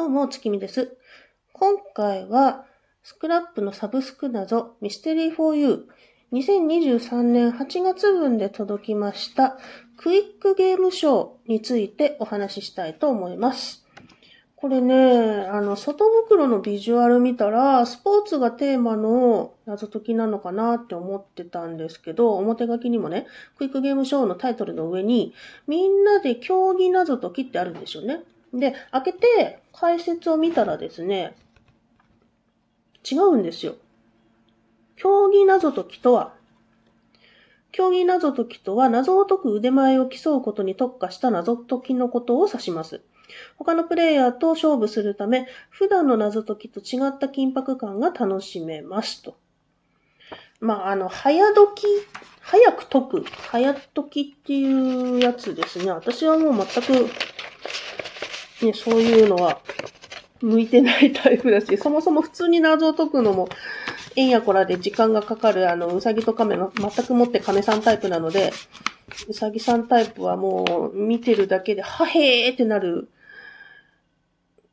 [0.00, 0.96] どうも、月見です。
[1.52, 2.64] 今回は、
[3.02, 5.82] スクラップのサブスク謎、ミステリー 4U、
[6.32, 9.58] 2023年8月分で届きました、
[9.98, 13.84] クイックゲームショーについてお話ししたいと思います。
[14.56, 23.26] これね、あの、外袋のビジュアル見たら、スポーツがテーマの謎解きなのかなって思ってたんですけど、表書きにもね、
[23.58, 25.34] クイックゲームショーのタイトルの上に、
[25.66, 28.22] みんなで競技謎解きってあるんですよね。
[28.52, 31.34] で、開けて解説を見たらですね、
[33.10, 33.76] 違うんですよ。
[34.96, 36.34] 競技謎解きとは、
[37.72, 43.00] 競技謎解きとは謎を解く腕前を競うことに特化した謎解きのことを指します。
[43.56, 49.36] 他のプレイヤーと勝負するため、普段の謎解きと違った緊迫感が楽しめますと。
[50.60, 51.86] まあ、あの、早解き、
[52.40, 55.90] 早く解く、早解きっていうやつですね。
[55.92, 57.10] 私はもう全く、
[58.62, 59.60] ね、そういうのは
[60.40, 63.48] 向いてないタイプだし、そもそも普通に謎を解くのも、
[64.16, 68.52] えんやこらで時間がかかる、あの、うさぎと亀の、全くもって亀さんタイプなので、
[69.28, 73.08] うさぎさんタイプはもう、見てるだけで、はへーってなる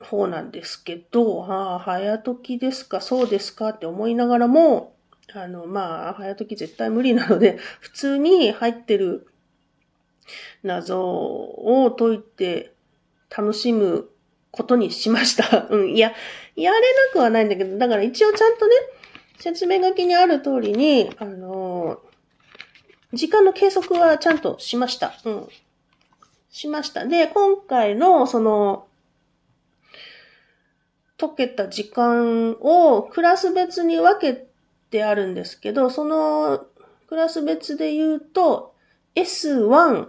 [0.00, 4.94] 方なんですけど、ああ、早解きですか、そうですかって思いながらも、
[5.34, 9.26] あの、まあ、早解き絶対無理なので、普通に入ってる
[10.62, 12.72] 謎を解いて
[13.36, 14.10] 楽しむ
[14.50, 15.68] ことにしました。
[15.70, 16.12] うん、いや、
[16.56, 18.74] やれなくはないんだけど、だから一応ちゃんとね、
[19.38, 22.00] 説明書きにある通りに、あの
[23.12, 25.14] 時間の計測はちゃんとしました。
[25.24, 25.48] うん。
[26.50, 27.06] しました。
[27.06, 28.86] で、今回の、その、
[31.20, 34.46] 解けた時間をクラス別に分け
[34.90, 36.66] てあるんですけど、その
[37.08, 38.74] クラス別で言うと
[39.14, 40.08] S1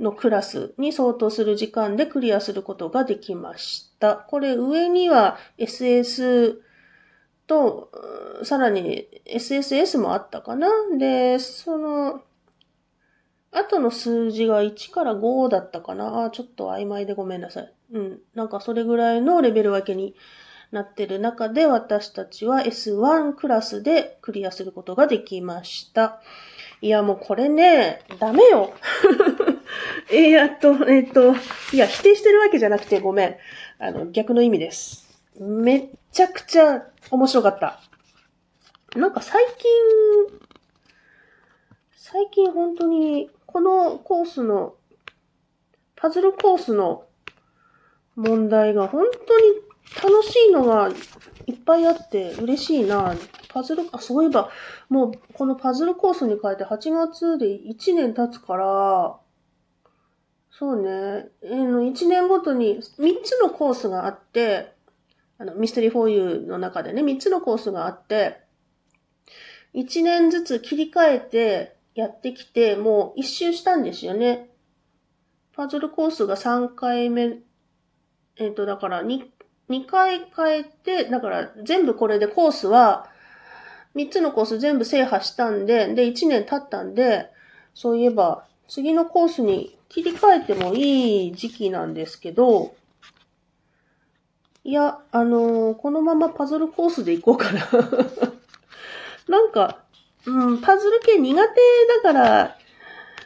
[0.00, 4.16] のクラスに相当する時間でクリアすることができました。
[4.16, 6.56] これ上には SS
[7.46, 7.90] と、
[8.42, 12.22] さらに SSS もあったかなで、その、
[13.52, 17.74] 後の数字が1から5だったかなあちょっと曖昧でごめんなさい。
[17.92, 18.18] うん。
[18.34, 20.14] なんかそれぐらいのレベル分けに
[20.70, 26.20] なってる中で私たちは S1 クラスでクリアすることができました。
[26.80, 28.72] いやもうこれね、ダメよ。
[30.10, 31.34] えー、っと、えーっと、
[31.74, 33.36] いや否定してるわけじゃなくてごめん。
[33.78, 35.08] あの、逆の意味です。
[35.38, 37.80] めっちゃくちゃ面白かった。
[38.96, 40.40] なんか最近、
[41.92, 44.74] 最近本当にこのコースの、
[45.96, 47.04] パズルコースの
[48.16, 49.44] 問題が本当に
[50.02, 50.88] 楽しいのが
[51.46, 53.14] いっぱいあって嬉しいな。
[53.48, 54.50] パズル、あ、そういえば、
[54.88, 59.18] もうこのパズルコースに変えて8月で1年経つから、
[60.60, 64.74] そうね、えーの1年ごとに3つのコースがあって、
[65.38, 68.42] あの、ミステリー 4U の中でね、3つのコースがあって、
[69.74, 74.50] 1年ずつ切り替えてやってきて、もう一周したんですよね。
[75.54, 77.38] パズルコースが3回目、
[78.36, 79.18] えっ、と、だから2、
[79.70, 83.08] 2回変えて、だから全部これでコースは、
[83.94, 87.30] 3つのコース全部制覇したんで、で、1年経ったんで、
[87.72, 92.76] そういえば、次のコースに切り替えてもいい時期なんですけど、
[94.62, 97.68] いや、あのーこのままパズルコースで行こうかな。
[99.28, 99.78] なんか、
[100.24, 101.60] うん、パズル系苦手
[102.04, 102.56] だから、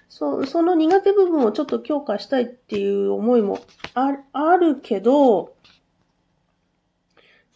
[0.08, 3.58] そその苦手部分をちょっと強化したいっていう思いも
[3.92, 5.53] ああるけど、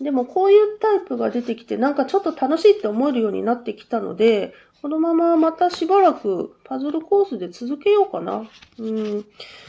[0.00, 8.48] でもこういうタイプが出てきてなんかちょっと楽しいって思えるようになってきたので、このまままたしばらくパズルコースで続けようかな。
[8.78, 9.18] うん。
[9.18, 9.24] い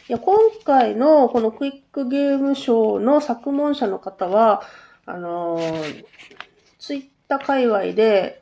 [0.08, 4.62] や、今回のこのクイックゲームショーの作問者の方は、
[5.06, 6.06] あのー
[6.78, 8.42] ツイッター界隈で、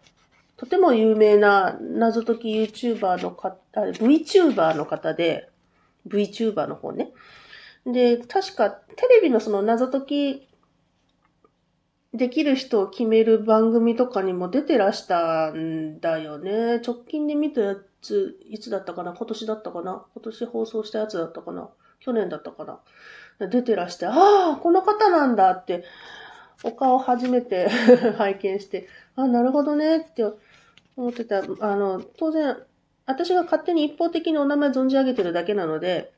[0.58, 5.50] とても有名な謎解き YouTuber の方、あ VTuber の方で、
[6.08, 7.12] VTuber の方ね。
[7.86, 10.47] で、確かテレビのその謎解き
[12.18, 16.80] できる人を決める番組とかにも出てらしたんだよね。
[16.86, 19.14] 直近で見たやつ、いつだったかな？
[19.14, 20.06] 今年だったかな？
[20.16, 21.70] 今年放送したやつだったかな？
[22.00, 22.66] 去年だったか
[23.40, 23.48] な？
[23.48, 25.84] 出てらして、ああ、この方なんだって、
[26.64, 27.70] お顔初めて
[28.18, 30.24] 拝見して、あなるほどねって
[30.96, 31.44] 思ってた。
[31.60, 32.58] あの、当然、
[33.06, 36.12] 私が勝手に一方的にお名前存じ上げてるだけなので、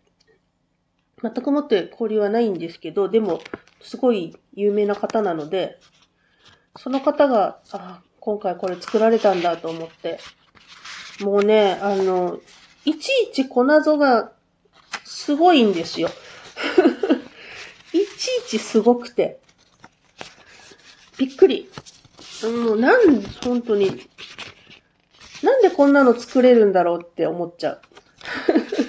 [1.21, 3.42] 全くもって交流はないんですけど、でも、
[3.81, 5.80] すごい有名な方なので、
[6.77, 10.19] その方が、あ、今回これ作られたんだと思って、
[11.21, 12.39] もうね、あの、
[12.86, 14.31] いちいち小謎が
[15.04, 16.10] すごいんですよ。
[17.94, 19.39] いちい値すごくて。
[21.18, 21.69] びっくり。
[22.44, 24.07] もうなん、本当に、
[25.44, 27.81] なんでこんなの作れるんだろうって思っちゃう。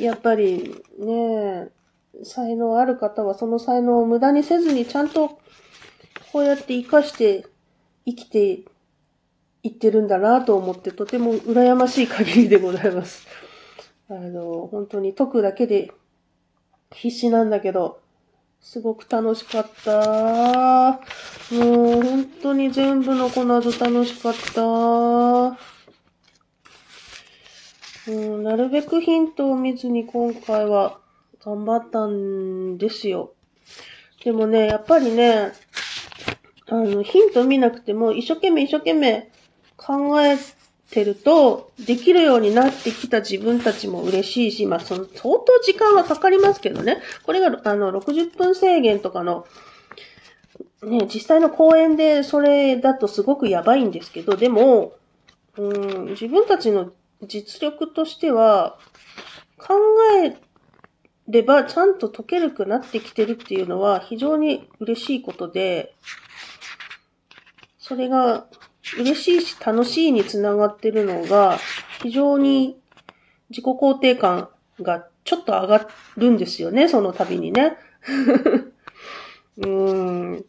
[0.00, 1.68] やっぱりね、
[2.24, 5.40] 才能ある方はその才能を無駄にせずにちゃんと
[6.32, 7.46] こうやって活かして
[8.06, 8.60] 生きて
[9.62, 13.26] いってるんだなと思ってとても羨ましい限りでございます。
[14.08, 15.92] あの、本当に解くだけで
[16.92, 18.00] 必死なんだけど、
[18.60, 21.00] すごく楽しかった。
[21.54, 25.69] もう本当に全部のこの後楽しかった。
[28.08, 30.98] うん、なるべくヒントを見ずに今回は
[31.44, 33.32] 頑張ったんですよ。
[34.24, 35.52] でもね、やっぱりね、
[36.68, 39.30] あの、ヒント見なくても一生懸命一生懸命
[39.76, 40.36] 考え
[40.90, 47.00] てると、できるようになってきた自分たちも嬉しいし、まあ、その、相当時間はかかりますけどね。
[47.24, 49.46] これが、あの、60分制限とかの、
[50.82, 54.92] ね、実際の公演でそれだとすごくやばいんですけど、でも、
[55.56, 56.92] うん、自分たちの
[57.26, 58.78] 実力としては、
[59.58, 59.74] 考
[60.24, 60.36] え
[61.28, 65.94] ればちゃんと解けるくなってきてるっていうのは非常に嬉しいことで、
[67.78, 68.46] それが
[68.98, 71.58] 嬉しいし楽しいにつながってるのが、
[72.02, 72.80] 非常に
[73.50, 74.48] 自己肯定感
[74.80, 77.76] がちょっと上がるんですよね、その度にね。
[79.58, 80.44] うーん。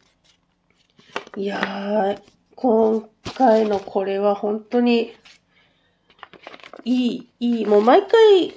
[1.35, 2.21] いやー、
[2.55, 5.13] 今回のこれは本当に、
[6.83, 8.53] いい、いい、もう毎回、い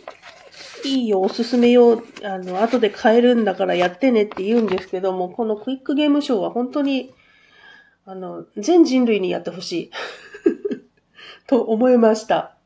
[0.85, 7.15] いよ、おすすめよ、あの、後で買えるんだからやってねって言うんですけども、このクイックゲームショーは本当に、
[8.07, 9.91] あの、全人類にやってほしい。
[11.47, 12.57] と思いました。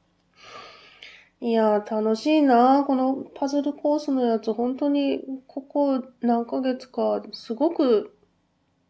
[1.40, 8.16] いやー、楽しいなこのパズルコースのやつ、本当に、ここ何ヶ月か、すごく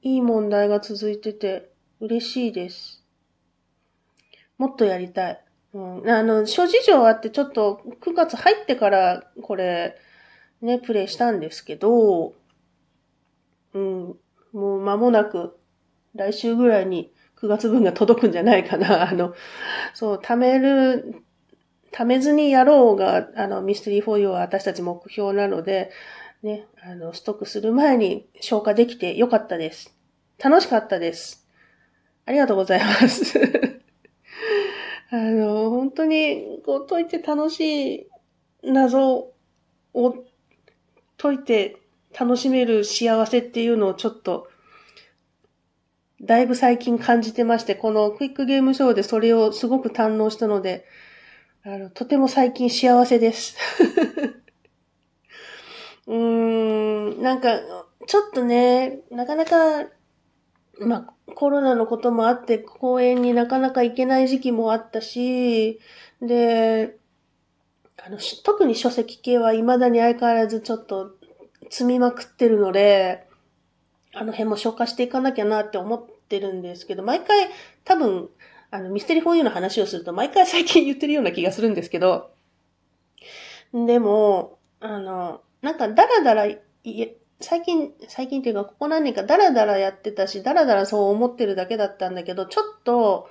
[0.00, 3.04] いい問題が続いてて、嬉しいです。
[4.56, 5.47] もっとやりたい。
[5.74, 9.96] うん、あの、諸事情あって、ちょっと9月入ってから、これ、
[10.62, 12.34] ね、プレイしたんですけど、
[13.74, 14.16] うん、
[14.52, 15.58] もう間もなく
[16.14, 19.08] 来週ぐらいに9月分が届くんじゃないかな。
[19.10, 19.34] あの、
[19.94, 21.22] そう、貯める、
[21.92, 25.90] 貯めずにやろうが、あの、ミステリー4 u は私たち目標なので、
[26.42, 29.94] ね、あの、ストックする前に消化できてよかったです。
[30.42, 31.48] 楽しかったです。
[32.26, 33.38] ありがとうございます。
[35.10, 38.06] あの、本当に、こう、解いて楽しい
[38.62, 39.32] 謎
[39.94, 40.14] を
[41.16, 41.76] 解いて
[42.18, 44.48] 楽しめる幸せっていうのをちょっと
[46.20, 50.84] だいぶ最近感じてまして、このクイックゲームショーでそれをすごく堪能したので、
[51.64, 53.56] あの、とても最近幸せです。
[56.06, 57.60] うーん、なんか、
[58.06, 59.84] ちょっとね、なかなか、
[60.80, 65.80] まあ、コロナのこともあって、公園になかなか行けない時期もあったし、
[66.22, 66.96] で、
[67.96, 71.12] あの、特に書籍系は未だに相変わらずちょっと
[71.70, 73.26] 積みまくってるので、
[74.14, 77.48] あの辺も消化していかなきゃなって思ってるんですけど、毎回
[77.84, 78.28] 多分、
[78.70, 82.30] あの、ミステリーフォーユーの話をすると毎回最近言ってるような気がするんですけど、
[83.72, 86.46] でも、あの、なんかダラダラ、
[87.40, 93.28] 最近、最近っていうか、ここ何年かダラダラやってたし、ダラダラそう思ってるだけだったんだけど、ちょっと、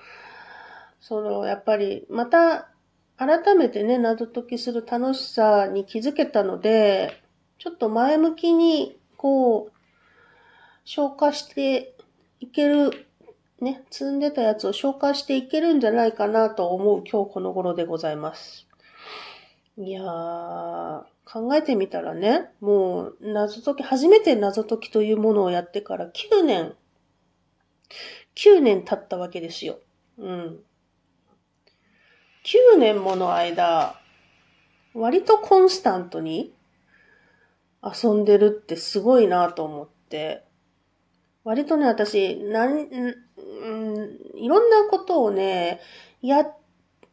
[1.02, 2.70] その、やっぱり、また、
[3.18, 7.22] 改めてね、謎解きする楽しさに気づけたので、
[7.58, 9.78] ちょっと前向きに、こう、
[10.86, 11.96] 消化して
[12.40, 13.08] いける、
[13.60, 18.68] ね、積んでたやつを消化していけるんじゃないかなと思う今日この頃でございます。
[19.78, 26.74] いやー、考えてみたらね、もう謎解き、初めて謎解きというものをやってから9年、
[28.36, 29.80] 9年経ったわけですよ。
[30.18, 30.60] うん。
[32.46, 34.00] 9年もの間、
[34.94, 36.54] 割とコンスタントに
[37.84, 40.46] 遊んでるってすごいなと思って、
[41.44, 42.88] 割とね、私、なん、
[44.36, 45.82] いろんなことをね、
[46.22, 46.46] や、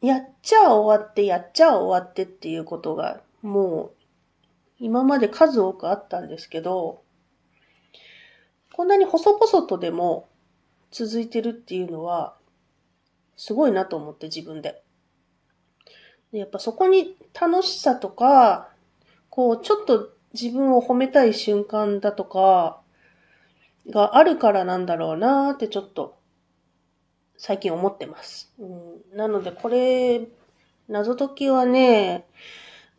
[0.00, 3.93] やっちゃ終わって、やっちゃ終わってっていうことが、もう、
[4.84, 7.00] 今まで数多くあったんですけど、
[8.74, 10.28] こんなに細々とでも
[10.90, 12.36] 続いてるっていうのは、
[13.34, 14.82] すごいなと思って自分で。
[16.32, 18.68] やっぱそこに楽しさとか、
[19.30, 22.82] こう、ちょっと自分を褒めたい瞬間だとか、
[23.88, 26.18] があるからなんだろうなーってちょっと
[27.38, 28.52] 最近思ってます。
[28.58, 30.28] うん、なのでこれ、
[30.88, 32.26] 謎解きはね、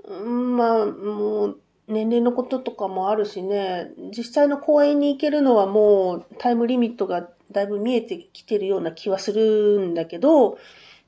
[0.04, 10.58] うん、まあ、もう、年齢のこととかもあるしね、実際の公演に行けるのはもうタイムリミットがだいぶ見えてきてるような気はするんだけど、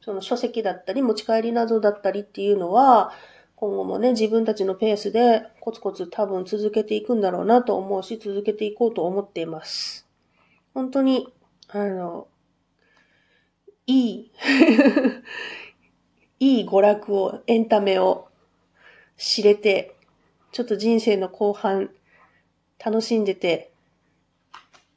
[0.01, 3.11] その書籍だったり持ち帰りなどだったりっていうのは、
[3.55, 10.07] 今後もね、自分たちのペースでコツコツ多分続けていくんだろうなと思うし、続けていこうと思っています。
[10.75, 11.27] 本当に、
[11.69, 12.27] あの、
[13.87, 14.31] いい
[16.39, 18.27] いい娯楽を、エンタメを
[19.17, 19.96] 知れて、
[20.57, 21.91] ちょっと人生の後半、
[22.83, 23.69] 楽しんでて、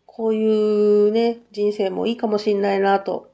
[0.07, 3.31] こういうね、人生もいいかもしんないなと、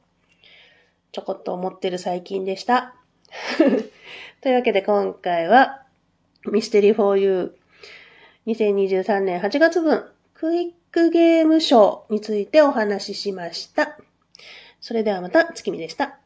[1.13, 2.97] ちょこっと思ってる最近でした。
[4.43, 5.85] というわけで今回は、
[6.51, 7.53] ミステリー 4U
[8.49, 13.97] 2023年8月分、クイックゲームショーについてお話ししました。
[14.81, 16.19] それではまた月見でした。